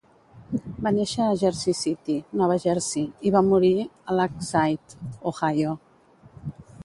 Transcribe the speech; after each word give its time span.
Va 0.85 0.91
néixer 0.93 1.25
a 1.25 1.33
Jersey 1.41 1.75
City, 1.79 2.15
Nova 2.41 2.55
Jersey, 2.63 3.05
i 3.29 3.33
va 3.35 3.45
morir 3.51 3.73
a 3.83 4.17
Lakeside, 4.21 4.99
Ohio. 5.33 5.77